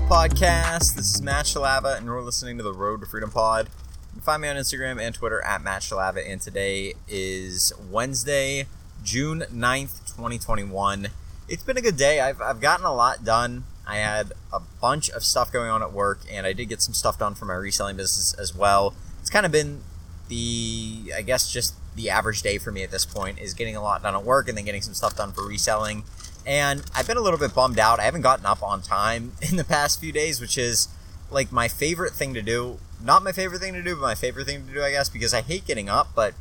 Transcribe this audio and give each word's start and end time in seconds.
podcast. 0.00 0.96
This 0.96 1.14
is 1.14 1.22
Matt 1.22 1.46
Shalava, 1.46 1.96
and 1.96 2.06
you're 2.06 2.20
listening 2.20 2.56
to 2.56 2.64
the 2.64 2.72
Road 2.72 3.00
to 3.00 3.06
Freedom 3.06 3.30
Pod. 3.30 3.66
You 3.66 4.12
can 4.14 4.20
find 4.22 4.42
me 4.42 4.48
on 4.48 4.56
Instagram 4.56 5.00
and 5.00 5.14
Twitter 5.14 5.40
at 5.44 5.62
Matt 5.62 5.82
Shalava, 5.82 6.28
and 6.28 6.40
today 6.40 6.94
is 7.06 7.72
Wednesday, 7.92 8.66
June 9.04 9.44
9th, 9.52 10.16
2021. 10.16 11.08
It's 11.48 11.62
been 11.62 11.76
a 11.76 11.80
good 11.80 11.96
day. 11.96 12.18
I've, 12.18 12.40
I've 12.40 12.60
gotten 12.60 12.84
a 12.84 12.92
lot 12.92 13.24
done. 13.24 13.64
I 13.86 13.98
had 13.98 14.32
a 14.52 14.58
bunch 14.80 15.10
of 15.10 15.22
stuff 15.22 15.52
going 15.52 15.70
on 15.70 15.80
at 15.80 15.92
work, 15.92 16.22
and 16.28 16.44
I 16.44 16.52
did 16.54 16.68
get 16.68 16.82
some 16.82 16.94
stuff 16.94 17.20
done 17.20 17.36
for 17.36 17.44
my 17.44 17.54
reselling 17.54 17.96
business 17.96 18.34
as 18.34 18.52
well. 18.52 18.94
It's 19.20 19.30
kind 19.30 19.46
of 19.46 19.52
been 19.52 19.82
the, 20.28 21.12
I 21.16 21.22
guess, 21.22 21.52
just 21.52 21.74
the 21.94 22.10
average 22.10 22.42
day 22.42 22.58
for 22.58 22.72
me 22.72 22.82
at 22.82 22.90
this 22.90 23.04
point 23.04 23.38
is 23.38 23.54
getting 23.54 23.76
a 23.76 23.82
lot 23.82 24.02
done 24.02 24.16
at 24.16 24.24
work 24.24 24.48
and 24.48 24.58
then 24.58 24.64
getting 24.64 24.82
some 24.82 24.94
stuff 24.94 25.16
done 25.16 25.30
for 25.30 25.46
reselling 25.46 26.02
and 26.46 26.82
I've 26.94 27.06
been 27.06 27.16
a 27.16 27.22
little 27.22 27.38
bit 27.38 27.54
bummed 27.54 27.78
out. 27.78 28.00
I 28.00 28.04
haven't 28.04 28.22
gotten 28.22 28.46
up 28.46 28.62
on 28.62 28.82
time 28.82 29.32
in 29.42 29.56
the 29.56 29.64
past 29.64 30.00
few 30.00 30.12
days, 30.12 30.40
which 30.40 30.58
is 30.58 30.88
like 31.30 31.52
my 31.52 31.68
favorite 31.68 32.12
thing 32.12 32.34
to 32.34 32.42
do. 32.42 32.78
Not 33.02 33.22
my 33.22 33.32
favorite 33.32 33.60
thing 33.60 33.74
to 33.74 33.82
do, 33.82 33.96
but 33.96 34.02
my 34.02 34.14
favorite 34.14 34.46
thing 34.46 34.66
to 34.66 34.72
do, 34.72 34.82
I 34.82 34.90
guess, 34.90 35.08
because 35.08 35.34
I 35.34 35.42
hate 35.42 35.66
getting 35.66 35.88
up. 35.88 36.08
But 36.14 36.34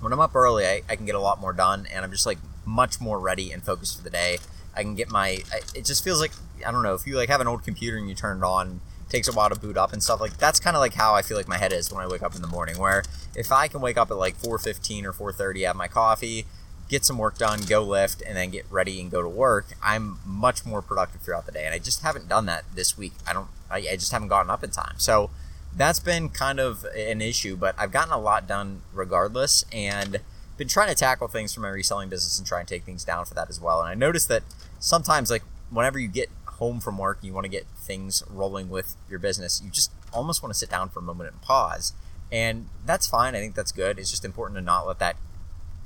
when 0.00 0.12
I'm 0.12 0.20
up 0.20 0.34
early, 0.34 0.66
I, 0.66 0.82
I 0.88 0.96
can 0.96 1.06
get 1.06 1.14
a 1.14 1.20
lot 1.20 1.40
more 1.40 1.52
done, 1.52 1.86
and 1.92 2.04
I'm 2.04 2.10
just 2.10 2.26
like 2.26 2.38
much 2.64 3.00
more 3.00 3.18
ready 3.18 3.52
and 3.52 3.62
focused 3.62 3.96
for 3.96 4.04
the 4.04 4.10
day. 4.10 4.38
I 4.74 4.82
can 4.82 4.94
get 4.94 5.10
my. 5.10 5.38
I, 5.52 5.60
it 5.74 5.84
just 5.84 6.04
feels 6.04 6.20
like 6.20 6.32
I 6.66 6.70
don't 6.70 6.82
know 6.82 6.94
if 6.94 7.06
you 7.06 7.16
like 7.16 7.28
have 7.28 7.40
an 7.40 7.48
old 7.48 7.64
computer 7.64 7.96
and 7.96 8.08
you 8.08 8.14
turn 8.14 8.38
it 8.38 8.44
on. 8.44 8.80
It 9.06 9.10
takes 9.10 9.28
a 9.28 9.32
while 9.32 9.50
to 9.50 9.58
boot 9.58 9.76
up 9.76 9.92
and 9.92 10.02
stuff 10.02 10.20
like 10.20 10.38
that's 10.38 10.58
kind 10.58 10.76
of 10.76 10.80
like 10.80 10.94
how 10.94 11.14
I 11.14 11.22
feel 11.22 11.36
like 11.36 11.48
my 11.48 11.58
head 11.58 11.72
is 11.72 11.92
when 11.92 12.02
I 12.02 12.06
wake 12.06 12.22
up 12.22 12.34
in 12.34 12.42
the 12.42 12.48
morning. 12.48 12.78
Where 12.78 13.02
if 13.34 13.52
I 13.52 13.68
can 13.68 13.80
wake 13.80 13.98
up 13.98 14.10
at 14.10 14.16
like 14.16 14.36
4:15 14.38 15.04
or 15.04 15.12
4:30, 15.12 15.66
have 15.66 15.76
my 15.76 15.88
coffee, 15.88 16.46
get 16.92 17.06
some 17.06 17.16
work 17.16 17.38
done, 17.38 17.62
go 17.62 17.82
lift, 17.82 18.20
and 18.20 18.36
then 18.36 18.50
get 18.50 18.66
ready 18.70 19.00
and 19.00 19.10
go 19.10 19.22
to 19.22 19.28
work, 19.28 19.68
I'm 19.82 20.18
much 20.26 20.66
more 20.66 20.82
productive 20.82 21.22
throughout 21.22 21.46
the 21.46 21.52
day. 21.52 21.64
And 21.64 21.74
I 21.74 21.78
just 21.78 22.02
haven't 22.02 22.28
done 22.28 22.44
that 22.46 22.64
this 22.74 22.98
week. 22.98 23.14
I 23.26 23.32
don't. 23.32 23.48
I, 23.70 23.78
I 23.78 23.96
just 23.96 24.12
haven't 24.12 24.28
gotten 24.28 24.50
up 24.50 24.62
in 24.62 24.70
time. 24.70 24.96
So 24.98 25.30
that's 25.74 25.98
been 25.98 26.28
kind 26.28 26.60
of 26.60 26.84
an 26.94 27.22
issue. 27.22 27.56
But 27.56 27.74
I've 27.78 27.90
gotten 27.90 28.12
a 28.12 28.20
lot 28.20 28.46
done 28.46 28.82
regardless, 28.92 29.64
and 29.72 30.20
been 30.58 30.68
trying 30.68 30.90
to 30.90 30.94
tackle 30.94 31.28
things 31.28 31.54
for 31.54 31.60
my 31.60 31.70
reselling 31.70 32.10
business 32.10 32.38
and 32.38 32.46
try 32.46 32.60
and 32.60 32.68
take 32.68 32.84
things 32.84 33.04
down 33.04 33.24
for 33.24 33.32
that 33.34 33.48
as 33.48 33.58
well. 33.58 33.80
And 33.80 33.88
I 33.88 33.94
noticed 33.94 34.28
that 34.28 34.42
sometimes, 34.78 35.30
like 35.30 35.42
whenever 35.70 35.98
you 35.98 36.08
get 36.08 36.28
home 36.44 36.78
from 36.78 36.98
work 36.98 37.18
and 37.20 37.26
you 37.26 37.32
want 37.32 37.46
to 37.46 37.50
get 37.50 37.66
things 37.74 38.22
rolling 38.28 38.68
with 38.68 38.96
your 39.08 39.18
business, 39.18 39.62
you 39.64 39.70
just 39.70 39.90
almost 40.12 40.42
want 40.42 40.52
to 40.52 40.58
sit 40.58 40.68
down 40.68 40.90
for 40.90 40.98
a 40.98 41.02
moment 41.02 41.32
and 41.32 41.40
pause. 41.40 41.94
And 42.30 42.68
that's 42.84 43.06
fine. 43.06 43.34
I 43.34 43.40
think 43.40 43.54
that's 43.54 43.72
good. 43.72 43.98
It's 43.98 44.10
just 44.10 44.26
important 44.26 44.58
to 44.58 44.62
not 44.62 44.86
let 44.86 44.98
that 44.98 45.16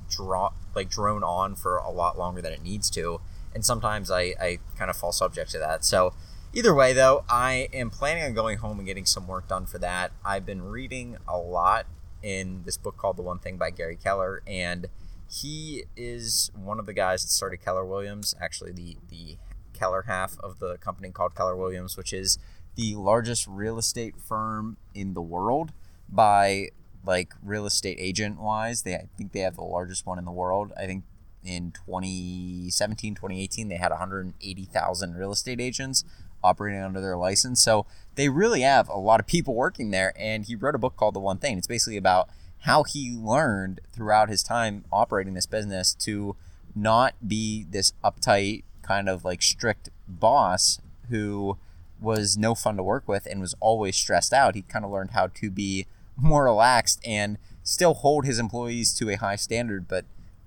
draw 0.09 0.53
like 0.75 0.91
drone 0.91 1.23
on 1.23 1.55
for 1.55 1.79
a 1.79 1.91
lot 1.91 2.19
longer 2.19 2.43
than 2.43 2.53
it 2.53 2.63
needs 2.63 2.91
to. 2.91 3.21
And 3.55 3.65
sometimes 3.65 4.11
I, 4.11 4.35
I 4.41 4.59
kind 4.77 4.91
of 4.91 4.97
fall 4.97 5.13
subject 5.13 5.51
to 5.53 5.59
that. 5.59 5.85
So 5.85 6.13
either 6.53 6.75
way 6.75 6.93
though 6.93 7.23
i 7.29 7.69
am 7.73 7.91
planning 7.91 8.23
on 8.23 8.33
going 8.33 8.59
home 8.59 8.79
and 8.79 8.87
getting 8.87 9.05
some 9.07 9.27
work 9.27 9.49
done 9.49 9.67
for 9.67 9.79
that. 9.79 10.13
I've 10.25 10.47
been 10.47 10.63
reading 10.63 11.17
a 11.29 11.37
lot 11.37 11.87
in 12.23 12.63
this 12.65 12.77
book 12.77 12.97
called 12.97 13.17
the 13.17 13.23
one 13.23 13.39
thing 13.39 13.57
by 13.57 13.71
gary 13.71 13.97
keller 13.97 14.43
and 14.47 14.87
he 15.31 15.85
is 15.97 16.51
one 16.55 16.79
of 16.79 16.87
the 16.87 16.93
guys 16.93 17.23
that 17.23 17.29
started 17.29 17.59
keller 17.59 17.85
williams 17.85 18.35
actually 18.41 18.73
the 18.73 18.97
the 19.11 19.37
keller 19.73 20.05
half 20.09 20.39
of 20.41 20.59
the 20.59 20.77
company 20.79 21.11
called 21.11 21.35
keller 21.35 21.55
williams 21.57 21.97
which 21.97 22.13
is 22.13 22.39
the 22.75 22.95
largest 22.95 23.47
real 23.47 23.79
estate 23.79 24.15
firm 24.19 24.77
in 24.95 25.15
the 25.15 25.21
world 25.21 25.73
by 26.09 26.69
like 27.07 27.33
real 27.43 27.67
estate 27.67 27.97
agent 28.01 28.41
wise, 28.41 28.83
they 28.83 28.95
I 28.95 29.09
think 29.17 29.33
they 29.33 29.41
have 29.41 29.57
the 29.57 29.63
largest 29.63 30.07
one 30.07 30.19
in 30.19 30.25
the 30.25 30.33
world. 30.33 30.73
I 30.77 30.87
think 30.87 31.05
in 31.45 31.73
2017, 31.73 33.15
2018, 33.15 33.69
they 33.69 33.77
had 33.77 33.91
180,000 33.91 35.15
real 35.15 35.33
estate 35.33 35.61
agents 35.61 36.05
operating 36.43 36.81
under 36.81 37.01
their 37.01 37.17
license. 37.17 37.63
So 37.63 37.87
they 38.15 38.29
really 38.29 38.63
have 38.63 38.89
a 38.89 38.99
lot 38.99 39.21
of 39.21 39.27
people 39.27 39.55
working 39.55 39.91
there. 39.91 40.13
And 40.17 40.45
he 40.45 40.57
wrote 40.57 40.75
a 40.75 40.79
book 40.79 40.97
called 40.97 41.15
The 41.15 41.21
One 41.21 41.39
Thing. 41.39 41.59
It's 41.59 41.67
basically 41.67 41.97
about 41.97 42.29
how 42.61 42.83
he 42.83 43.17
learned 43.17 43.81
throughout 43.93 44.29
his 44.29 44.43
time 44.43 44.85
operating 44.91 45.35
this 45.35 45.47
business 45.47 45.95
to 45.95 46.37
not 46.75 47.15
be 47.27 47.65
this 47.71 47.93
uptight, 48.05 48.65
kind 48.83 49.09
of 49.09 49.25
like 49.25 49.43
strict 49.43 49.89
boss 50.09 50.81
who 51.09 51.57
was 52.01 52.37
no 52.37 52.55
fun 52.55 52.77
to 52.77 52.83
work 52.83 53.09
with 53.09 53.27
and 53.27 53.41
was 53.41 53.55
always 53.61 53.97
stressed 53.97 54.33
out. 54.33 54.55
He 54.55 54.63
kind 54.63 54.85
of 54.85 54.91
learned 54.91 55.13
how 55.13 55.29
to 55.29 55.51
be 55.51 55.87
more 56.17 56.45
relaxed 56.45 57.01
and 57.05 57.39
still 57.63 57.95
hold 57.95 58.25
his 58.25 58.39
employees 58.39 58.95
to 58.95 59.11
a 59.11 59.17
high 59.17 59.37
standard, 59.37 59.89
but 59.89 60.05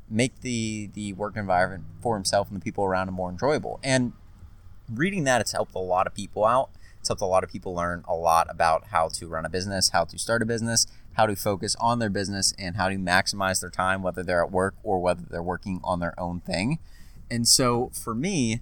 make 0.09 0.41
the 0.41 0.89
the 0.93 1.13
work 1.13 1.37
environment 1.37 1.83
for 2.01 2.15
himself 2.15 2.47
and 2.49 2.59
the 2.59 2.63
people 2.63 2.83
around 2.83 3.07
him 3.07 3.13
more 3.13 3.29
enjoyable. 3.29 3.79
And 3.83 4.13
reading 4.91 5.23
that, 5.25 5.41
it's 5.41 5.51
helped 5.51 5.75
a 5.75 5.79
lot 5.79 6.07
of 6.07 6.13
people 6.13 6.45
out. 6.45 6.69
It's 6.99 7.07
helped 7.07 7.21
a 7.21 7.25
lot 7.25 7.43
of 7.43 7.51
people 7.51 7.73
learn 7.73 8.03
a 8.07 8.15
lot 8.15 8.47
about 8.49 8.87
how 8.87 9.09
to 9.09 9.27
run 9.27 9.45
a 9.45 9.49
business, 9.49 9.89
how 9.89 10.03
to 10.05 10.17
start 10.17 10.41
a 10.41 10.45
business, 10.45 10.87
how 11.13 11.25
to 11.25 11.35
focus 11.35 11.75
on 11.79 11.99
their 11.99 12.09
business, 12.09 12.53
and 12.57 12.75
how 12.75 12.89
to 12.89 12.95
maximize 12.95 13.61
their 13.61 13.69
time, 13.69 14.01
whether 14.01 14.23
they're 14.23 14.43
at 14.43 14.51
work 14.51 14.75
or 14.83 14.99
whether 14.99 15.21
they're 15.29 15.43
working 15.43 15.79
on 15.83 15.99
their 15.99 16.19
own 16.19 16.41
thing. 16.41 16.79
And 17.31 17.47
so 17.47 17.91
for 17.93 18.15
me, 18.15 18.61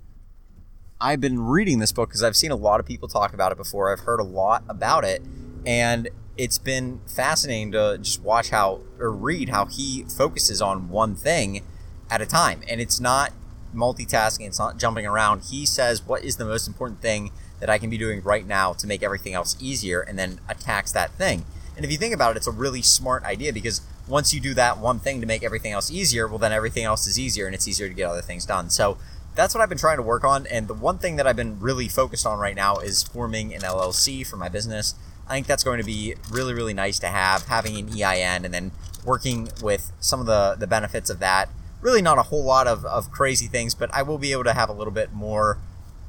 I've 1.00 1.22
been 1.22 1.40
reading 1.40 1.80
this 1.80 1.92
book 1.92 2.10
because 2.10 2.24
I've 2.24 2.36
seen 2.36 2.52
a 2.52 2.56
lot 2.56 2.80
of 2.80 2.86
people 2.86 3.08
talk 3.08 3.34
about 3.34 3.52
it 3.52 3.58
before. 3.58 3.92
I've 3.92 4.02
heard 4.02 4.20
a 4.20 4.24
lot 4.24 4.64
about 4.68 5.04
it. 5.04 5.22
And 5.66 6.10
it's 6.38 6.58
been 6.58 7.02
fascinating 7.08 7.72
to 7.72 7.98
just 8.02 8.22
watch 8.22 8.50
how 8.50 8.82
or 9.00 9.12
read 9.12 9.50
how 9.50 9.66
he 9.66 10.04
focuses 10.04 10.62
on 10.62 10.90
one 10.90 11.16
thing 11.16 11.64
at 12.10 12.22
a 12.22 12.26
time. 12.26 12.62
And 12.70 12.80
it's 12.80 13.00
not 13.00 13.34
multitasking, 13.76 14.48
it's 14.48 14.60
not 14.60 14.78
jumping 14.78 15.06
around. 15.06 15.44
He 15.50 15.66
says, 15.66 16.06
What 16.06 16.24
is 16.24 16.38
the 16.38 16.46
most 16.46 16.68
important 16.68 17.02
thing 17.02 17.32
that 17.60 17.70
I 17.70 17.78
can 17.78 17.90
be 17.90 17.98
doing 17.98 18.22
right 18.22 18.46
now 18.46 18.74
to 18.74 18.88
make 18.88 19.04
everything 19.04 19.34
else 19.34 19.58
easier? 19.60 20.02
And 20.02 20.18
then 20.18 20.40
attacks 20.48 20.92
that 20.92 21.12
thing. 21.12 21.46
And 21.76 21.86
if 21.86 21.92
you 21.92 21.98
think 21.98 22.14
about 22.14 22.32
it, 22.32 22.38
it's 22.38 22.48
a 22.48 22.52
really 22.52 22.82
smart 22.82 23.24
idea 23.24 23.54
because 23.54 23.82
once 24.08 24.34
you 24.34 24.40
do 24.40 24.54
that 24.54 24.80
one 24.80 25.00
thing 25.00 25.22
to 25.22 25.28
make 25.28 25.44
everything 25.44 25.74
else 25.74 25.92
easier, 25.92 26.28
well, 26.28 26.40
then 26.40 26.52
everything 26.52 26.84
else 26.84 27.08
is 27.08 27.20
easier 27.20 27.46
and 27.46 27.54
it's 27.54 27.68
easier 27.68 27.88
to 27.88 27.94
get 27.94 28.10
other 28.10 28.22
things 28.22 28.46
done. 28.46 28.70
So 28.70 28.98
that's 29.36 29.54
what 29.54 29.62
I've 29.62 29.70
been 29.70 29.78
trying 29.78 29.98
to 29.98 30.04
work 30.04 30.24
on. 30.24 30.48
And 30.48 30.68
the 30.68 30.74
one 30.74 30.98
thing 30.98 31.18
that 31.18 31.28
I've 31.28 31.36
been 31.36 31.60
really 31.60 31.88
focused 31.88 32.26
on 32.26 32.40
right 32.40 32.56
now 32.56 32.78
is 32.78 33.04
forming 33.04 33.54
an 33.54 33.62
LLC 33.62 34.26
for 34.26 34.38
my 34.38 34.50
business. 34.50 34.96
I 35.28 35.34
think 35.34 35.48
that's 35.48 35.64
going 35.64 35.80
to 35.80 35.86
be 35.86 36.16
really, 36.32 36.54
really 36.54 36.74
nice 36.74 37.00
to 37.00 37.08
have, 37.08 37.48
having 37.48 37.78
an 37.78 38.02
EIN 38.02 38.46
and 38.46 38.54
then 38.54 38.72
working 39.04 39.50
with 39.62 39.92
some 40.00 40.20
of 40.20 40.26
the, 40.26 40.56
the 40.58 40.68
benefits 40.68 41.10
of 41.10 41.20
that. 41.20 41.50
Really, 41.82 42.02
not 42.02 42.18
a 42.18 42.24
whole 42.24 42.44
lot 42.44 42.68
of, 42.68 42.86
of 42.86 43.12
crazy 43.12 43.48
things, 43.48 43.76
but 43.76 43.94
I 43.94 44.02
will 44.04 44.18
be 44.18 44.32
able 44.32 44.46
to 44.46 44.54
have 44.54 44.70
a 44.70 44.74
little 44.74 44.94
bit 44.94 45.14
more 45.14 45.60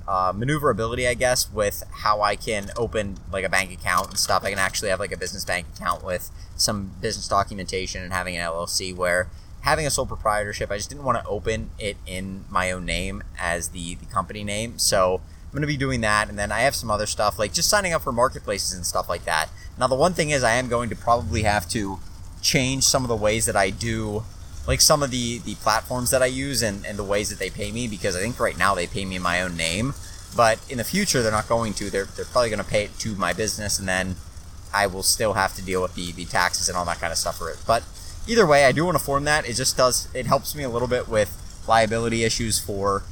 uh, 0.07 0.33
maneuverability, 0.35 1.07
I 1.07 1.15
guess, 1.15 1.53
with 1.53 1.83
how 1.91 2.23
I 2.23 2.35
can 2.37 2.71
open 2.77 3.19
like 3.31 3.45
a 3.45 3.49
bank 3.49 3.71
account 3.73 4.09
and 4.09 4.19
stuff. 4.19 4.43
I 4.45 4.51
can 4.51 4.59
actually 4.59 4.89
have 4.89 5.01
like 5.01 5.13
a 5.13 5.19
business 5.19 5.45
bank 5.45 5.67
account 5.77 6.03
with 6.03 6.31
some 6.57 6.93
business 7.01 7.29
documentation 7.29 8.03
and 8.03 8.13
having 8.13 8.37
an 8.37 8.43
LLC 8.43 8.97
where 8.97 9.29
having 9.61 9.87
a 9.87 9.91
sole 9.91 10.07
proprietorship, 10.07 10.71
I 10.71 10.77
just 10.77 10.89
didn't 10.89 11.05
want 11.05 11.23
to 11.23 11.29
open 11.29 11.71
it 11.79 11.97
in 12.07 12.45
my 12.49 12.71
own 12.71 12.87
name 12.87 13.23
as 13.39 13.69
the, 13.69 13.97
the 13.97 14.07
company 14.07 14.45
name. 14.45 14.79
So 14.79 15.21
I'm 15.49 15.53
going 15.53 15.63
to 15.63 15.67
be 15.67 15.79
doing 15.79 16.03
that. 16.03 16.29
And 16.29 16.39
then 16.39 16.53
I 16.53 16.61
have 16.61 16.75
some 16.75 16.91
other 16.91 17.07
stuff, 17.07 17.39
like 17.39 17.55
just 17.55 17.71
signing 17.71 17.95
up 17.95 18.03
for 18.03 18.13
marketplaces 18.13 18.75
and 18.75 18.85
stuff 18.85 19.09
like 19.09 19.25
that. 19.25 19.49
Now, 19.79 19.87
the 19.87 19.95
one 19.95 20.13
thing 20.13 20.31
is, 20.31 20.45
I 20.45 20.53
am 20.53 20.69
going 20.69 20.91
to 20.91 20.97
probably 20.97 21.43
have 21.45 21.69
to 21.71 22.01
change 22.43 22.85
some 22.85 23.03
of 23.03 23.09
the 23.09 23.17
ways 23.17 23.47
that 23.47 23.57
I 23.57 23.71
do, 23.71 24.25
like 24.67 24.83
some 24.83 25.03
of 25.03 25.11
the, 25.11 25.39
the 25.39 25.55
platforms 25.57 26.11
that 26.11 26.23
I 26.23 26.27
use 26.27 26.63
and, 26.63 26.85
and 26.85 26.99
the 26.99 27.05
ways 27.05 27.31
that 27.31 27.39
they 27.39 27.49
pay 27.49 27.73
me, 27.73 27.89
because 27.89 28.15
I 28.15 28.21
think 28.21 28.39
right 28.39 28.59
now 28.59 28.75
they 28.75 28.87
pay 28.87 29.07
me 29.07 29.17
in 29.17 29.23
my 29.23 29.41
own 29.41 29.57
name. 29.57 29.95
But 30.37 30.59
in 30.69 30.77
the 30.77 30.85
future, 30.85 31.23
they're 31.23 31.33
not 31.33 31.49
going 31.49 31.73
to. 31.75 31.89
They're, 31.89 32.05
they're 32.05 32.27
probably 32.27 32.51
going 32.51 32.63
to 32.63 32.69
pay 32.69 32.85
it 32.85 32.99
to 32.99 33.15
my 33.15 33.33
business, 33.33 33.79
and 33.79 33.89
then 33.89 34.17
I 34.75 34.87
will 34.87 35.03
still 35.03 35.33
have 35.33 35.55
to 35.55 35.63
deal 35.63 35.81
with 35.81 35.95
the, 35.95 36.13
the 36.13 36.27
taxes 36.27 36.69
and 36.69 36.77
all 36.77 36.85
that 36.85 37.01
kind 37.01 37.13
of 37.13 37.19
stuff 37.19 37.39
for 37.39 37.51
it. 37.51 37.59
But 37.67 37.83
either 38.27 38.47
way, 38.47 38.67
I 38.67 38.73
do 38.73 38.85
want 38.85 38.99
to 38.99 39.03
form 39.03 39.25
that. 39.25 39.49
It 39.49 39.55
just 39.55 39.77
does, 39.79 40.09
it 40.15 40.27
helps 40.27 40.55
me 40.55 40.65
a 40.65 40.69
little 40.69 40.89
bit 40.89 41.09
with 41.09 41.65
liability 41.67 42.25
issues 42.25 42.59
for 42.59 43.05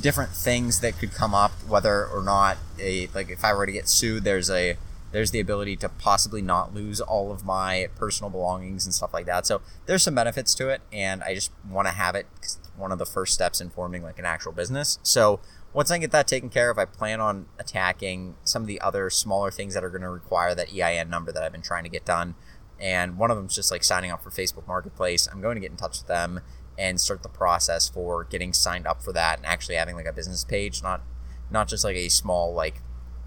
different 0.00 0.32
things 0.32 0.80
that 0.80 0.98
could 0.98 1.12
come 1.12 1.34
up, 1.34 1.52
whether 1.68 2.06
or 2.06 2.22
not 2.22 2.58
a 2.78 3.08
like 3.14 3.30
if 3.30 3.44
I 3.44 3.54
were 3.54 3.66
to 3.66 3.72
get 3.72 3.88
sued, 3.88 4.24
there's 4.24 4.50
a 4.50 4.76
there's 5.12 5.30
the 5.30 5.38
ability 5.38 5.76
to 5.76 5.88
possibly 5.88 6.42
not 6.42 6.74
lose 6.74 7.00
all 7.00 7.30
of 7.30 7.44
my 7.44 7.88
personal 7.94 8.30
belongings 8.30 8.84
and 8.84 8.92
stuff 8.92 9.14
like 9.14 9.26
that. 9.26 9.46
So 9.46 9.60
there's 9.86 10.02
some 10.02 10.16
benefits 10.16 10.54
to 10.56 10.68
it, 10.70 10.82
and 10.92 11.22
I 11.22 11.34
just 11.34 11.52
want 11.68 11.86
to 11.86 11.94
have 11.94 12.16
it 12.16 12.26
because 12.34 12.58
one 12.76 12.90
of 12.90 12.98
the 12.98 13.06
first 13.06 13.32
steps 13.32 13.60
in 13.60 13.70
forming 13.70 14.02
like 14.02 14.18
an 14.18 14.24
actual 14.24 14.50
business. 14.50 14.98
So 15.04 15.38
once 15.72 15.90
I 15.90 15.98
get 15.98 16.10
that 16.10 16.26
taken 16.26 16.50
care 16.50 16.70
of, 16.70 16.78
I 16.78 16.84
plan 16.84 17.20
on 17.20 17.46
attacking 17.58 18.34
some 18.44 18.62
of 18.62 18.68
the 18.68 18.80
other 18.80 19.10
smaller 19.10 19.50
things 19.50 19.74
that 19.74 19.84
are 19.84 19.88
going 19.88 20.02
to 20.02 20.08
require 20.08 20.54
that 20.54 20.72
EIN 20.72 21.08
number 21.08 21.30
that 21.32 21.42
I've 21.42 21.52
been 21.52 21.62
trying 21.62 21.84
to 21.84 21.88
get 21.88 22.04
done. 22.04 22.34
And 22.80 23.16
one 23.16 23.30
of 23.30 23.36
them 23.36 23.46
is 23.46 23.54
just 23.54 23.70
like 23.70 23.84
signing 23.84 24.10
up 24.10 24.22
for 24.22 24.30
Facebook 24.30 24.66
Marketplace. 24.66 25.28
I'm 25.30 25.40
going 25.40 25.54
to 25.54 25.60
get 25.60 25.70
in 25.70 25.76
touch 25.76 25.98
with 25.98 26.08
them 26.08 26.40
and 26.78 27.00
start 27.00 27.22
the 27.22 27.28
process 27.28 27.88
for 27.88 28.24
getting 28.24 28.52
signed 28.52 28.86
up 28.86 29.02
for 29.02 29.12
that 29.12 29.38
and 29.38 29.46
actually 29.46 29.76
having 29.76 29.96
like 29.96 30.06
a 30.06 30.12
business 30.12 30.44
page, 30.44 30.82
not 30.82 31.02
not 31.50 31.68
just 31.68 31.84
like 31.84 31.96
a 31.96 32.08
small 32.08 32.52
like 32.52 32.80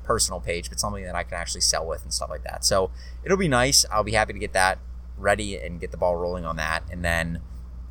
personal 0.03 0.39
page, 0.39 0.69
but 0.69 0.79
something 0.79 1.03
that 1.03 1.15
I 1.15 1.23
can 1.23 1.37
actually 1.37 1.61
sell 1.61 1.85
with 1.85 2.03
and 2.03 2.13
stuff 2.13 2.29
like 2.29 2.43
that. 2.43 2.63
So 2.63 2.91
it'll 3.23 3.37
be 3.37 3.47
nice. 3.47 3.85
I'll 3.91 4.03
be 4.03 4.13
happy 4.13 4.33
to 4.33 4.39
get 4.39 4.53
that 4.53 4.79
ready 5.17 5.57
and 5.57 5.79
get 5.79 5.91
the 5.91 5.97
ball 5.97 6.15
rolling 6.15 6.45
on 6.45 6.55
that. 6.55 6.83
And 6.91 7.03
then 7.03 7.41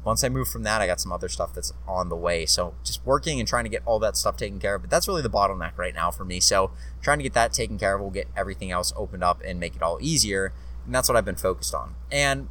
once 0.04 0.22
I 0.22 0.28
move 0.28 0.48
from 0.48 0.62
that, 0.62 0.80
I 0.80 0.86
got 0.86 1.00
some 1.00 1.12
other 1.12 1.28
stuff 1.28 1.52
that's 1.52 1.72
on 1.86 2.08
the 2.08 2.16
way. 2.16 2.46
So 2.46 2.74
just 2.84 3.04
working 3.04 3.40
and 3.40 3.48
trying 3.48 3.64
to 3.64 3.70
get 3.70 3.82
all 3.84 3.98
that 3.98 4.16
stuff 4.16 4.36
taken 4.36 4.60
care 4.60 4.76
of. 4.76 4.82
But 4.82 4.90
that's 4.90 5.08
really 5.08 5.20
the 5.20 5.28
bottleneck 5.30 5.76
right 5.76 5.94
now 5.94 6.10
for 6.10 6.24
me. 6.24 6.40
So 6.40 6.70
trying 7.02 7.18
to 7.18 7.24
get 7.24 7.34
that 7.34 7.52
taken 7.52 7.78
care 7.78 7.96
of 7.96 8.00
will 8.00 8.10
get 8.10 8.28
everything 8.36 8.70
else 8.70 8.92
opened 8.96 9.24
up 9.24 9.42
and 9.44 9.58
make 9.58 9.74
it 9.74 9.82
all 9.82 9.98
easier. 10.00 10.52
And 10.84 10.94
that's 10.94 11.08
what 11.08 11.16
I've 11.16 11.24
been 11.24 11.34
focused 11.34 11.74
on. 11.74 11.96
And 12.10 12.48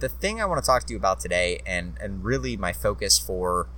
the 0.00 0.08
thing 0.08 0.40
I 0.40 0.44
want 0.44 0.62
to 0.62 0.66
talk 0.66 0.84
to 0.84 0.92
you 0.92 0.98
about 0.98 1.20
today, 1.20 1.60
and 1.66 1.96
and 2.00 2.24
really 2.24 2.56
my 2.56 2.72
focus 2.72 3.18
for 3.18 3.68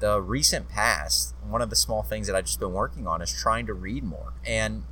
the 0.00 0.20
recent 0.20 0.68
past, 0.68 1.34
one 1.46 1.62
of 1.62 1.70
the 1.70 1.76
small 1.76 2.02
things 2.02 2.26
that 2.26 2.34
I've 2.34 2.46
just 2.46 2.58
been 2.58 2.72
working 2.72 3.06
on 3.06 3.22
is 3.22 3.32
trying 3.32 3.66
to 3.66 3.74
read 3.74 4.02
more. 4.02 4.32
And 4.46 4.84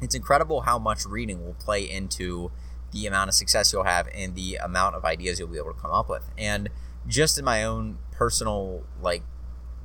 it's 0.00 0.14
incredible 0.14 0.62
how 0.62 0.78
much 0.78 1.04
reading 1.04 1.44
will 1.44 1.54
play 1.54 1.82
into 1.88 2.50
the 2.92 3.06
amount 3.06 3.28
of 3.28 3.34
success 3.34 3.72
you'll 3.72 3.84
have 3.84 4.08
and 4.14 4.34
the 4.34 4.56
amount 4.56 4.96
of 4.96 5.04
ideas 5.04 5.38
you'll 5.38 5.48
be 5.48 5.58
able 5.58 5.74
to 5.74 5.80
come 5.80 5.92
up 5.92 6.08
with. 6.08 6.30
And 6.36 6.70
just 7.06 7.38
in 7.38 7.44
my 7.44 7.62
own 7.64 7.98
personal 8.10 8.84
like 9.00 9.22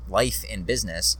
life 0.07 0.43
and 0.49 0.65
business, 0.65 1.17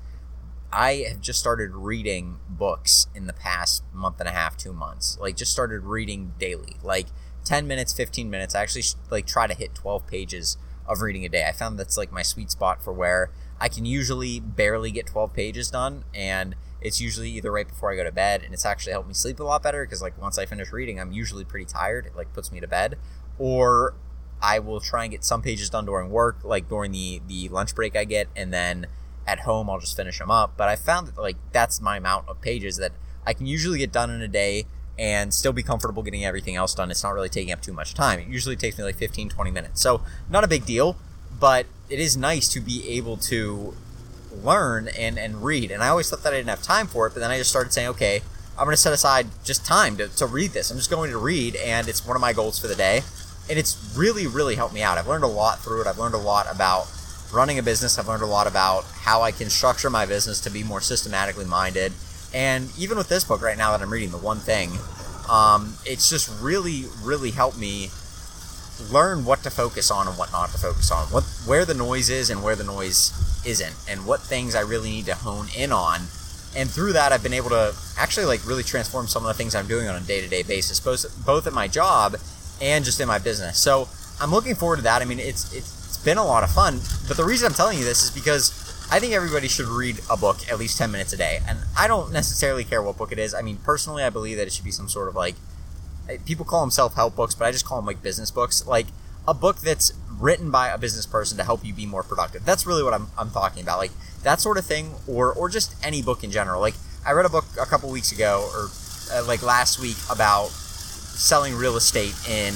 I 0.72 1.06
have 1.08 1.22
just 1.22 1.40
started 1.40 1.72
reading 1.74 2.40
books 2.50 3.08
in 3.14 3.28
the 3.28 3.34
past 3.34 3.84
month 3.94 4.20
and 4.20 4.30
a 4.30 4.32
half, 4.32 4.58
two 4.58 4.74
months. 4.74 5.18
Like 5.20 5.36
just 5.36 5.52
started 5.52 5.84
reading 5.84 6.34
daily, 6.40 6.78
like 6.84 7.08
10 7.46 7.68
minutes, 7.68 7.94
15 7.94 8.30
minutes. 8.30 8.54
I 8.56 8.62
actually 8.62 8.84
like 9.10 9.26
try 9.26 9.48
to 9.48 9.54
hit 9.54 9.74
12 9.74 10.06
pages 10.08 10.58
of 10.88 11.02
reading 11.02 11.24
a 11.26 11.30
day. 11.30 11.46
I 11.48 11.52
found 11.52 11.80
that's 11.80 11.98
like 11.98 12.12
my 12.12 12.22
sweet 12.22 12.52
spot 12.52 12.84
for 12.84 12.92
where 12.92 13.32
I 13.60 13.70
can 13.70 13.86
usually 13.86 14.40
barely 14.40 14.92
get 14.92 15.08
12 15.08 15.34
pages 15.34 15.72
done 15.72 16.04
and 16.14 16.56
it's 16.82 17.00
usually 17.00 17.30
either 17.32 17.52
right 17.52 17.68
before 17.68 17.92
I 17.92 17.96
go 17.96 18.04
to 18.04 18.12
bed 18.12 18.44
and 18.44 18.54
it's 18.54 18.66
actually 18.66 18.92
helped 18.92 19.08
me 19.08 19.14
sleep 19.14 19.40
a 19.40 19.44
lot 19.44 19.64
better 19.64 19.86
because 19.86 20.02
like 20.02 20.20
once 20.22 20.38
I 20.38 20.46
finish 20.46 20.72
reading 20.72 21.00
I'm 21.00 21.12
usually 21.12 21.46
pretty 21.46 21.66
tired 21.66 22.06
it 22.06 22.16
like 22.16 22.34
puts 22.34 22.52
me 22.52 22.60
to 22.60 22.68
bed 22.68 22.98
or 23.40 23.96
I 24.42 24.60
will 24.60 24.82
try 24.82 25.06
and 25.06 25.12
get 25.12 25.24
some 25.24 25.42
pages 25.42 25.70
done 25.70 25.86
during 25.86 26.10
work 26.10 26.40
like 26.44 26.68
during 26.68 26.92
the 26.92 27.22
the 27.26 27.48
lunch 27.50 27.74
break 27.74 27.96
I 27.96 28.04
get 28.04 28.28
and 28.36 28.54
then 28.54 28.88
at 29.26 29.42
home 29.42 29.70
I'll 29.70 29.80
just 29.80 29.96
finish 29.96 30.20
them 30.20 30.30
up 30.30 30.58
but 30.58 30.68
I 30.68 30.76
found 30.76 31.08
that 31.08 31.18
like 31.18 31.38
that's 31.54 31.80
my 31.80 31.98
amount 31.98 32.28
of 32.28 32.42
pages 32.42 32.76
that 32.78 32.92
I 33.26 33.34
can 33.34 33.48
usually 33.48 33.80
get 33.80 33.92
done 33.92 34.12
in 34.12 34.22
a 34.22 34.28
day 34.28 34.66
and 34.98 35.34
still 35.34 35.54
be 35.54 35.64
comfortable 35.64 36.04
getting 36.04 36.26
everything 36.26 36.56
else 36.56 36.74
done. 36.74 36.90
It's 36.90 37.04
not 37.04 37.14
really 37.14 37.30
taking 37.30 37.52
up 37.52 37.62
too 37.62 37.74
much 37.74 37.94
time. 37.94 38.20
It 38.20 38.28
usually 38.28 38.56
takes 38.56 38.78
me 38.78 38.84
like 38.84 38.96
15, 38.96 39.30
20 39.30 39.52
minutes. 39.52 39.82
So, 39.82 40.02
not 40.30 40.44
a 40.44 40.48
big 40.48 40.66
deal, 40.66 40.96
but 41.40 41.66
it 41.90 42.00
is 42.00 42.16
nice 42.16 42.48
to 42.50 42.60
be 42.60 42.88
able 42.90 43.18
to 43.18 43.76
learn 44.32 44.88
and, 44.88 45.18
and 45.18 45.44
read. 45.44 45.72
And 45.72 45.84
I 45.84 45.90
always 45.90 46.10
thought 46.10 46.24
that 46.24 46.34
I 46.34 46.38
didn't 46.38 46.50
have 46.50 46.62
time 46.62 46.88
for 46.88 47.08
it, 47.08 47.14
but 47.14 47.20
then 47.20 47.32
I 47.32 47.38
just 47.38 47.50
started 47.50 47.74
saying, 47.74 47.90
okay, 47.90 48.22
I'm 48.58 48.66
going 48.66 48.74
to 48.74 48.82
set 48.82 48.94
aside 48.94 49.28
just 49.44 49.66
time 49.66 49.98
to, 49.98 50.08
to 50.16 50.26
read 50.26 50.52
this. 50.52 50.72
I'm 50.72 50.78
just 50.78 50.90
going 50.90 51.12
to 51.12 51.18
read, 51.18 51.56
and 51.58 51.90
it's 51.90 52.06
one 52.06 52.16
of 52.16 52.22
my 52.22 52.32
goals 52.32 52.58
for 52.58 52.68
the 52.68 52.76
day. 52.76 53.02
And 53.50 53.60
it's 53.60 53.94
really, 53.96 54.26
really 54.28 54.56
helped 54.56 54.74
me 54.74 54.82
out. 54.82 54.98
I've 54.98 55.08
learned 55.08 55.24
a 55.24 55.28
lot 55.28 55.60
through 55.60 55.82
it. 55.82 55.88
I've 55.88 56.00
learned 56.00 56.16
a 56.16 56.20
lot 56.20 56.48
about 56.50 56.88
running 57.34 57.60
a 57.60 57.64
business. 57.64 58.00
I've 58.00 58.08
learned 58.08 58.24
a 58.24 58.28
lot 58.28 58.48
about 58.48 58.86
how 58.86 59.22
I 59.22 59.32
can 59.32 59.50
structure 59.50 59.90
my 59.90 60.06
business 60.06 60.40
to 60.42 60.50
be 60.50 60.64
more 60.64 60.82
systematically 60.82 61.46
minded 61.46 61.92
and 62.36 62.70
even 62.78 62.98
with 62.98 63.08
this 63.08 63.24
book 63.24 63.42
right 63.42 63.58
now 63.58 63.72
that 63.72 63.82
I'm 63.82 63.90
reading, 63.92 64.12
The 64.12 64.18
One 64.18 64.40
Thing, 64.40 64.72
um, 65.32 65.76
it's 65.86 66.10
just 66.10 66.30
really, 66.42 66.84
really 67.02 67.32
helped 67.32 67.58
me 67.58 67.90
learn 68.92 69.24
what 69.24 69.42
to 69.44 69.50
focus 69.50 69.90
on 69.90 70.06
and 70.06 70.18
what 70.18 70.34
not 70.34 70.50
to 70.50 70.58
focus 70.58 70.92
on, 70.92 71.08
what 71.08 71.24
where 71.48 71.64
the 71.64 71.74
noise 71.74 72.10
is 72.10 72.30
and 72.30 72.44
where 72.44 72.58
the 72.58 72.66
noise 72.66 73.14
isn't, 73.46 73.74
and 73.90 74.06
what 74.06 74.20
things 74.20 74.54
I 74.54 74.60
really 74.60 74.92
need 74.92 75.06
to 75.06 75.16
hone 75.16 75.48
in 75.58 75.72
on. 75.72 76.02
And 76.58 76.70
through 76.70 76.92
that, 76.94 77.14
I've 77.14 77.24
been 77.24 77.34
able 77.34 77.52
to 77.52 77.74
actually 77.98 78.26
like 78.26 78.46
really 78.46 78.64
transform 78.64 79.08
some 79.08 79.24
of 79.24 79.28
the 79.30 79.34
things 79.34 79.56
I'm 79.56 79.68
doing 79.68 79.88
on 79.88 79.96
a 79.96 80.06
day 80.06 80.20
to 80.20 80.28
day 80.28 80.44
basis, 80.44 80.78
both 80.82 81.06
both 81.26 81.48
at 81.48 81.54
my 81.54 81.70
job 81.70 82.18
and 82.62 82.84
just 82.84 83.00
in 83.00 83.08
my 83.08 83.18
business. 83.18 83.58
So 83.58 83.88
I'm 84.20 84.32
looking 84.32 84.56
forward 84.56 84.78
to 84.78 84.82
that. 84.84 85.02
I 85.02 85.06
mean, 85.06 85.20
it's 85.20 85.54
it's 85.54 85.98
been 86.04 86.18
a 86.18 86.26
lot 86.26 86.44
of 86.44 86.52
fun, 86.52 86.82
but 87.08 87.16
the 87.16 87.24
reason 87.24 87.48
I'm 87.48 87.54
telling 87.54 87.78
you 87.78 87.86
this 87.86 88.04
is 88.04 88.12
because 88.12 88.65
I 88.92 89.00
think 89.00 89.14
everybody 89.14 89.48
should 89.48 89.66
read 89.66 90.00
a 90.10 90.16
book 90.16 90.38
at 90.50 90.60
least 90.60 90.78
10 90.78 90.92
minutes 90.92 91.12
a 91.12 91.18
day. 91.18 91.40
And 91.48 91.60
I 91.78 91.88
don't 91.88 92.14
necessarily 92.14 92.64
care 92.64 92.82
what 92.84 92.98
book 92.98 93.12
it 93.12 93.18
is. 93.18 93.34
I 93.34 93.42
mean, 93.42 93.58
personally, 93.58 94.04
I 94.04 94.10
believe 94.10 94.38
that 94.38 94.48
it 94.48 94.54
should 94.54 94.66
be 94.66 94.72
some 94.72 94.88
sort 94.88 95.08
of 95.08 95.16
like, 95.16 95.36
people 96.26 96.46
call 96.46 96.62
them 96.62 96.70
self 96.70 96.94
help 96.94 97.16
books, 97.16 97.34
but 97.34 97.46
I 97.46 97.52
just 97.52 97.66
call 97.66 97.78
them 97.78 97.86
like 97.86 98.04
business 98.04 98.30
books. 98.30 98.66
Like 98.66 98.88
a 99.28 99.34
book 99.34 99.58
that's 99.58 99.92
written 100.20 100.52
by 100.52 100.70
a 100.70 100.78
business 100.78 101.08
person 101.08 101.38
to 101.40 101.44
help 101.44 101.66
you 101.66 101.74
be 101.74 101.88
more 101.88 102.04
productive. 102.04 102.46
That's 102.46 102.66
really 102.68 102.84
what 102.84 102.94
I'm, 102.94 103.08
I'm 103.18 103.32
talking 103.32 103.64
about. 103.64 103.80
Like 103.80 103.92
that 104.24 104.40
sort 104.40 104.58
of 104.58 104.66
thing, 104.66 104.94
or, 105.08 105.34
or 105.34 105.50
just 105.50 105.76
any 105.84 106.04
book 106.04 106.24
in 106.24 106.30
general. 106.30 106.62
Like 106.62 106.76
I 107.06 107.12
read 107.14 107.26
a 107.26 107.30
book 107.30 107.46
a 107.60 107.66
couple 107.66 107.90
weeks 107.90 108.12
ago, 108.12 108.48
or 108.54 108.70
uh, 109.12 109.26
like 109.26 109.42
last 109.42 109.80
week, 109.80 109.98
about 110.12 110.50
selling 110.50 111.56
real 111.56 111.76
estate 111.76 112.14
in 112.30 112.54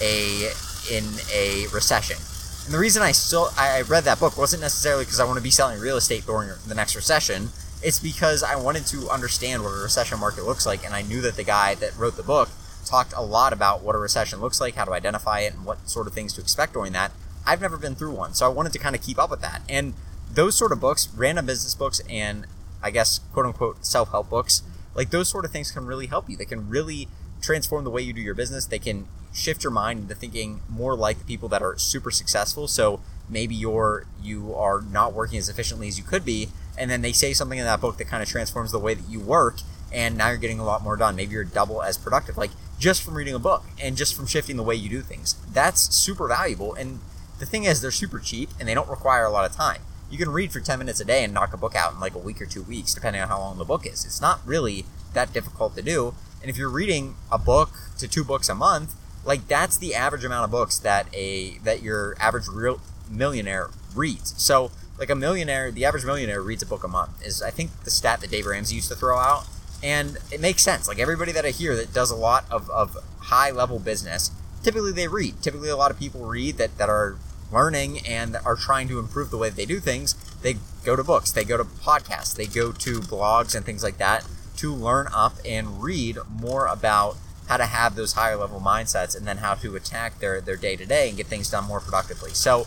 a 0.00 0.50
in 0.90 1.04
a 1.34 1.66
recession 1.72 2.16
and 2.66 2.74
the 2.74 2.78
reason 2.80 3.00
I 3.00 3.12
still 3.12 3.50
I 3.56 3.82
read 3.82 4.04
that 4.04 4.18
book 4.18 4.36
wasn't 4.36 4.60
necessarily 4.60 5.04
because 5.04 5.20
I 5.20 5.24
want 5.24 5.36
to 5.36 5.42
be 5.42 5.50
selling 5.50 5.78
real 5.78 5.96
estate 5.96 6.26
during 6.26 6.50
the 6.66 6.74
next 6.74 6.96
recession. 6.96 7.50
It's 7.80 8.00
because 8.00 8.42
I 8.42 8.56
wanted 8.56 8.86
to 8.86 9.08
understand 9.08 9.62
what 9.62 9.68
a 9.70 9.82
recession 9.82 10.18
market 10.18 10.44
looks 10.44 10.66
like, 10.66 10.84
and 10.84 10.92
I 10.92 11.02
knew 11.02 11.20
that 11.20 11.36
the 11.36 11.44
guy 11.44 11.76
that 11.76 11.96
wrote 11.96 12.16
the 12.16 12.24
book 12.24 12.48
talked 12.84 13.12
a 13.12 13.22
lot 13.22 13.52
about 13.52 13.82
what 13.82 13.94
a 13.94 13.98
recession 13.98 14.40
looks 14.40 14.60
like, 14.60 14.74
how 14.74 14.84
to 14.84 14.92
identify 14.92 15.40
it, 15.40 15.54
and 15.54 15.64
what 15.64 15.88
sort 15.88 16.08
of 16.08 16.12
things 16.12 16.32
to 16.32 16.40
expect 16.40 16.72
during 16.72 16.92
that. 16.92 17.12
I've 17.46 17.60
never 17.60 17.76
been 17.76 17.94
through 17.94 18.14
one, 18.14 18.34
so 18.34 18.46
I 18.46 18.48
wanted 18.48 18.72
to 18.72 18.80
kind 18.80 18.96
of 18.96 19.02
keep 19.02 19.18
up 19.18 19.30
with 19.30 19.42
that. 19.42 19.62
And 19.68 19.94
those 20.28 20.56
sort 20.56 20.72
of 20.72 20.80
books, 20.80 21.08
random 21.14 21.46
business 21.46 21.76
books, 21.76 22.00
and 22.10 22.46
I 22.82 22.90
guess 22.90 23.20
quote 23.32 23.46
unquote 23.46 23.86
self 23.86 24.10
help 24.10 24.28
books, 24.28 24.62
like 24.96 25.10
those 25.10 25.28
sort 25.28 25.44
of 25.44 25.52
things 25.52 25.70
can 25.70 25.86
really 25.86 26.06
help 26.06 26.28
you. 26.28 26.36
They 26.36 26.44
can 26.44 26.68
really 26.68 27.06
transform 27.40 27.84
the 27.84 27.90
way 27.90 28.02
you 28.02 28.12
do 28.12 28.20
your 28.20 28.34
business. 28.34 28.66
They 28.66 28.80
can 28.80 29.06
shift 29.36 29.62
your 29.62 29.70
mind 29.70 30.00
into 30.00 30.14
thinking 30.14 30.62
more 30.68 30.96
like 30.96 31.18
the 31.18 31.24
people 31.24 31.48
that 31.50 31.62
are 31.62 31.76
super 31.78 32.10
successful. 32.10 32.66
So 32.66 33.00
maybe 33.28 33.54
you're 33.54 34.06
you 34.22 34.54
are 34.54 34.80
not 34.80 35.12
working 35.12 35.38
as 35.38 35.48
efficiently 35.48 35.88
as 35.88 35.98
you 35.98 36.04
could 36.04 36.24
be, 36.24 36.48
and 36.78 36.90
then 36.90 37.02
they 37.02 37.12
say 37.12 37.32
something 37.32 37.58
in 37.58 37.64
that 37.64 37.80
book 37.80 37.98
that 37.98 38.06
kind 38.06 38.22
of 38.22 38.28
transforms 38.28 38.72
the 38.72 38.78
way 38.78 38.94
that 38.94 39.08
you 39.08 39.20
work, 39.20 39.58
and 39.92 40.16
now 40.16 40.28
you're 40.28 40.38
getting 40.38 40.58
a 40.58 40.64
lot 40.64 40.82
more 40.82 40.96
done. 40.96 41.14
Maybe 41.16 41.32
you're 41.32 41.44
double 41.44 41.82
as 41.82 41.98
productive, 41.98 42.36
like 42.36 42.50
just 42.78 43.02
from 43.02 43.14
reading 43.14 43.34
a 43.34 43.38
book 43.38 43.64
and 43.80 43.96
just 43.96 44.14
from 44.14 44.26
shifting 44.26 44.56
the 44.56 44.62
way 44.62 44.74
you 44.74 44.88
do 44.88 45.00
things. 45.00 45.36
That's 45.52 45.94
super 45.94 46.28
valuable. 46.28 46.74
And 46.74 47.00
the 47.38 47.46
thing 47.46 47.64
is, 47.64 47.80
they're 47.80 47.90
super 47.90 48.18
cheap 48.18 48.50
and 48.58 48.68
they 48.68 48.74
don't 48.74 48.88
require 48.88 49.24
a 49.24 49.30
lot 49.30 49.48
of 49.48 49.56
time. 49.56 49.82
You 50.10 50.18
can 50.18 50.30
read 50.30 50.52
for 50.52 50.60
10 50.60 50.78
minutes 50.78 51.00
a 51.00 51.04
day 51.04 51.24
and 51.24 51.34
knock 51.34 51.52
a 51.52 51.56
book 51.56 51.74
out 51.74 51.94
in 51.94 52.00
like 52.00 52.14
a 52.14 52.18
week 52.18 52.40
or 52.40 52.46
two 52.46 52.62
weeks, 52.62 52.94
depending 52.94 53.22
on 53.22 53.28
how 53.28 53.38
long 53.38 53.58
the 53.58 53.64
book 53.64 53.86
is. 53.86 54.04
It's 54.04 54.20
not 54.20 54.40
really 54.46 54.84
that 55.14 55.32
difficult 55.32 55.74
to 55.76 55.82
do. 55.82 56.14
And 56.40 56.50
if 56.50 56.56
you're 56.56 56.70
reading 56.70 57.16
a 57.32 57.38
book 57.38 57.70
to 57.98 58.06
two 58.06 58.22
books 58.22 58.48
a 58.48 58.54
month, 58.54 58.94
like 59.26 59.48
that's 59.48 59.76
the 59.76 59.94
average 59.94 60.24
amount 60.24 60.44
of 60.44 60.50
books 60.50 60.78
that 60.78 61.08
a 61.12 61.58
that 61.58 61.82
your 61.82 62.16
average 62.18 62.46
real 62.48 62.80
millionaire 63.10 63.70
reads. 63.94 64.40
So 64.42 64.70
like 64.98 65.10
a 65.10 65.14
millionaire, 65.14 65.70
the 65.70 65.84
average 65.84 66.04
millionaire 66.04 66.40
reads 66.40 66.62
a 66.62 66.66
book 66.66 66.84
a 66.84 66.88
month 66.88 67.24
is 67.24 67.42
I 67.42 67.50
think 67.50 67.70
the 67.84 67.90
stat 67.90 68.20
that 68.20 68.30
Dave 68.30 68.46
Ramsey 68.46 68.76
used 68.76 68.88
to 68.88 68.94
throw 68.94 69.18
out. 69.18 69.46
And 69.82 70.16
it 70.32 70.40
makes 70.40 70.62
sense. 70.62 70.88
Like 70.88 70.98
everybody 70.98 71.32
that 71.32 71.44
I 71.44 71.50
hear 71.50 71.76
that 71.76 71.92
does 71.92 72.10
a 72.10 72.16
lot 72.16 72.46
of, 72.50 72.70
of 72.70 72.96
high 73.18 73.50
level 73.50 73.78
business, 73.78 74.30
typically 74.62 74.92
they 74.92 75.08
read. 75.08 75.42
Typically 75.42 75.68
a 75.68 75.76
lot 75.76 75.90
of 75.90 75.98
people 75.98 76.24
read 76.24 76.56
that, 76.56 76.78
that 76.78 76.88
are 76.88 77.16
learning 77.52 78.06
and 78.06 78.36
are 78.44 78.56
trying 78.56 78.88
to 78.88 78.98
improve 78.98 79.30
the 79.30 79.36
way 79.36 79.50
they 79.50 79.66
do 79.66 79.80
things. 79.80 80.14
They 80.40 80.56
go 80.84 80.96
to 80.96 81.04
books, 81.04 81.30
they 81.30 81.44
go 81.44 81.56
to 81.56 81.64
podcasts, 81.64 82.34
they 82.34 82.46
go 82.46 82.72
to 82.72 83.00
blogs 83.00 83.54
and 83.54 83.66
things 83.66 83.82
like 83.82 83.98
that 83.98 84.24
to 84.58 84.72
learn 84.72 85.08
up 85.14 85.34
and 85.44 85.82
read 85.82 86.16
more 86.30 86.66
about 86.66 87.16
how 87.48 87.56
to 87.56 87.66
have 87.66 87.94
those 87.94 88.12
higher 88.14 88.36
level 88.36 88.60
mindsets 88.60 89.16
and 89.16 89.26
then 89.26 89.38
how 89.38 89.54
to 89.54 89.76
attack 89.76 90.18
their 90.18 90.40
their 90.40 90.56
day 90.56 90.76
to 90.76 90.86
day 90.86 91.08
and 91.08 91.16
get 91.16 91.26
things 91.26 91.50
done 91.50 91.64
more 91.64 91.80
productively. 91.80 92.30
So 92.30 92.66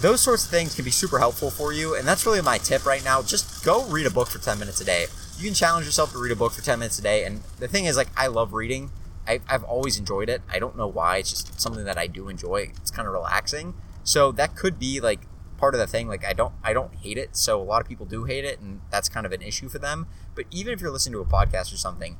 those 0.00 0.20
sorts 0.20 0.44
of 0.44 0.50
things 0.50 0.74
can 0.74 0.84
be 0.84 0.90
super 0.90 1.18
helpful 1.18 1.50
for 1.50 1.72
you 1.72 1.94
and 1.94 2.06
that's 2.06 2.24
really 2.24 2.40
my 2.40 2.58
tip 2.58 2.86
right 2.86 3.04
now. 3.04 3.22
Just 3.22 3.64
go 3.64 3.84
read 3.86 4.06
a 4.06 4.10
book 4.10 4.28
for 4.28 4.38
10 4.38 4.58
minutes 4.58 4.80
a 4.80 4.84
day. 4.84 5.06
You 5.38 5.44
can 5.44 5.54
challenge 5.54 5.86
yourself 5.86 6.12
to 6.12 6.18
read 6.18 6.32
a 6.32 6.36
book 6.36 6.52
for 6.52 6.62
10 6.62 6.78
minutes 6.78 6.98
a 6.98 7.02
day 7.02 7.24
and 7.24 7.42
the 7.58 7.68
thing 7.68 7.84
is 7.84 7.96
like 7.96 8.08
I 8.16 8.26
love 8.26 8.52
reading. 8.52 8.90
I, 9.26 9.40
I've 9.48 9.64
always 9.64 9.98
enjoyed 9.98 10.28
it. 10.28 10.42
I 10.50 10.58
don't 10.58 10.76
know 10.76 10.88
why. 10.88 11.18
It's 11.18 11.30
just 11.30 11.60
something 11.60 11.84
that 11.84 11.98
I 11.98 12.06
do 12.06 12.28
enjoy. 12.28 12.72
It's 12.76 12.90
kind 12.90 13.06
of 13.06 13.12
relaxing. 13.12 13.74
So 14.02 14.32
that 14.32 14.56
could 14.56 14.78
be 14.78 15.00
like 15.00 15.20
part 15.60 15.74
of 15.74 15.78
the 15.78 15.86
thing. 15.86 16.08
Like 16.08 16.24
I 16.24 16.32
don't 16.32 16.54
I 16.64 16.72
don't 16.72 16.94
hate 16.96 17.18
it. 17.18 17.36
So 17.36 17.60
a 17.60 17.62
lot 17.62 17.80
of 17.80 17.86
people 17.86 18.06
do 18.06 18.24
hate 18.24 18.44
it, 18.44 18.58
and 18.58 18.80
that's 18.90 19.08
kind 19.08 19.26
of 19.26 19.32
an 19.32 19.42
issue 19.42 19.68
for 19.68 19.78
them. 19.78 20.08
But 20.34 20.46
even 20.50 20.72
if 20.72 20.80
you're 20.80 20.90
listening 20.90 21.12
to 21.12 21.20
a 21.20 21.26
podcast 21.26 21.72
or 21.72 21.76
something, 21.76 22.16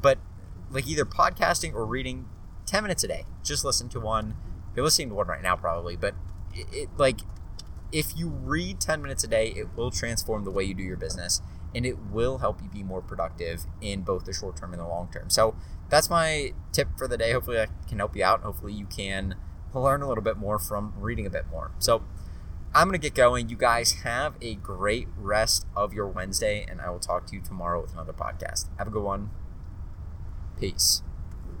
but 0.00 0.18
like 0.72 0.88
either 0.88 1.04
podcasting 1.04 1.74
or 1.74 1.84
reading 1.84 2.26
10 2.66 2.82
minutes 2.82 3.04
a 3.04 3.08
day. 3.08 3.24
Just 3.42 3.64
listen 3.64 3.88
to 3.90 4.00
one. 4.00 4.34
You're 4.74 4.84
listening 4.84 5.10
to 5.10 5.14
one 5.14 5.26
right 5.26 5.42
now 5.42 5.56
probably 5.56 5.96
but 5.96 6.14
it, 6.54 6.66
it, 6.72 6.88
like 6.96 7.20
if 7.92 8.16
you 8.16 8.28
read 8.28 8.80
10 8.80 9.02
minutes 9.02 9.22
a 9.22 9.28
day 9.28 9.48
it 9.54 9.76
will 9.76 9.90
transform 9.90 10.44
the 10.44 10.50
way 10.50 10.64
you 10.64 10.74
do 10.74 10.82
your 10.82 10.96
business 10.96 11.42
and 11.74 11.84
it 11.84 11.98
will 12.10 12.38
help 12.38 12.62
you 12.62 12.68
be 12.68 12.82
more 12.82 13.02
productive 13.02 13.66
in 13.80 14.02
both 14.02 14.24
the 14.24 14.32
short 14.32 14.56
term 14.56 14.72
and 14.72 14.80
the 14.80 14.86
long 14.86 15.08
term. 15.12 15.30
So 15.30 15.54
that's 15.90 16.08
my 16.08 16.52
tip 16.72 16.88
for 16.96 17.06
the 17.06 17.18
day. 17.18 17.32
Hopefully 17.32 17.58
i 17.58 17.66
can 17.86 17.98
help 17.98 18.16
you 18.16 18.24
out 18.24 18.40
hopefully 18.42 18.72
you 18.72 18.86
can 18.86 19.34
learn 19.74 20.02
a 20.02 20.08
little 20.08 20.24
bit 20.24 20.36
more 20.36 20.58
from 20.58 20.94
reading 20.96 21.26
a 21.26 21.30
bit 21.30 21.44
more. 21.50 21.72
So 21.78 22.02
i'm 22.74 22.88
going 22.88 22.98
to 22.98 23.04
get 23.04 23.14
going. 23.14 23.50
You 23.50 23.56
guys 23.56 23.92
have 24.04 24.36
a 24.40 24.54
great 24.54 25.08
rest 25.16 25.66
of 25.76 25.92
your 25.92 26.06
wednesday 26.06 26.64
and 26.66 26.80
i 26.80 26.88
will 26.88 26.98
talk 26.98 27.26
to 27.26 27.36
you 27.36 27.42
tomorrow 27.42 27.82
with 27.82 27.92
another 27.92 28.14
podcast. 28.14 28.68
Have 28.78 28.86
a 28.86 28.90
good 28.90 29.04
one 29.04 29.30
Peace. 30.62 31.02